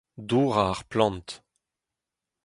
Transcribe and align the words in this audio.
dourañ 0.29 0.67
ar 0.73 0.79
plant 0.91 1.27